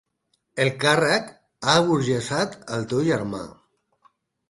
[0.63, 3.47] El càrrec ha aburgesat el teu germà.